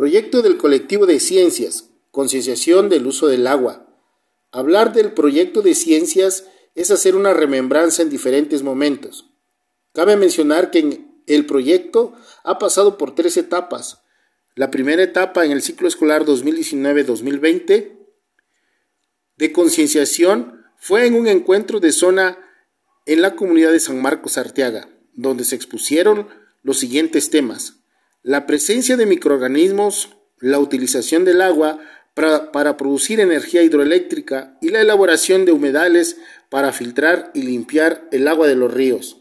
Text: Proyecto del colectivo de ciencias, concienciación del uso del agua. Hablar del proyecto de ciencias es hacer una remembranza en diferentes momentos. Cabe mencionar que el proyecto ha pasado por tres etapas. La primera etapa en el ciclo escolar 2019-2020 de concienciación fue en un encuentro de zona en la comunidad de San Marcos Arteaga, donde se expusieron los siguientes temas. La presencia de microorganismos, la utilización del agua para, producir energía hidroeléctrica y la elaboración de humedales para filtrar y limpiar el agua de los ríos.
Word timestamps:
Proyecto 0.00 0.40
del 0.40 0.56
colectivo 0.56 1.04
de 1.04 1.20
ciencias, 1.20 1.90
concienciación 2.10 2.88
del 2.88 3.06
uso 3.06 3.26
del 3.26 3.46
agua. 3.46 3.86
Hablar 4.50 4.94
del 4.94 5.12
proyecto 5.12 5.60
de 5.60 5.74
ciencias 5.74 6.46
es 6.74 6.90
hacer 6.90 7.14
una 7.14 7.34
remembranza 7.34 8.00
en 8.00 8.08
diferentes 8.08 8.62
momentos. 8.62 9.28
Cabe 9.92 10.16
mencionar 10.16 10.70
que 10.70 11.04
el 11.26 11.44
proyecto 11.44 12.14
ha 12.44 12.58
pasado 12.58 12.96
por 12.96 13.14
tres 13.14 13.36
etapas. 13.36 14.00
La 14.54 14.70
primera 14.70 15.02
etapa 15.02 15.44
en 15.44 15.50
el 15.50 15.60
ciclo 15.60 15.86
escolar 15.86 16.24
2019-2020 16.24 17.98
de 19.36 19.52
concienciación 19.52 20.64
fue 20.78 21.04
en 21.04 21.14
un 21.14 21.28
encuentro 21.28 21.78
de 21.78 21.92
zona 21.92 22.38
en 23.04 23.20
la 23.20 23.36
comunidad 23.36 23.72
de 23.72 23.80
San 23.80 24.00
Marcos 24.00 24.38
Arteaga, 24.38 24.88
donde 25.12 25.44
se 25.44 25.56
expusieron 25.56 26.26
los 26.62 26.78
siguientes 26.78 27.28
temas. 27.28 27.79
La 28.22 28.46
presencia 28.46 28.98
de 28.98 29.06
microorganismos, 29.06 30.16
la 30.40 30.58
utilización 30.58 31.24
del 31.24 31.40
agua 31.40 31.78
para, 32.14 32.76
producir 32.76 33.18
energía 33.18 33.62
hidroeléctrica 33.62 34.58
y 34.60 34.68
la 34.68 34.82
elaboración 34.82 35.46
de 35.46 35.52
humedales 35.52 36.18
para 36.50 36.72
filtrar 36.72 37.30
y 37.32 37.42
limpiar 37.42 38.06
el 38.12 38.28
agua 38.28 38.46
de 38.46 38.56
los 38.56 38.74
ríos. 38.74 39.19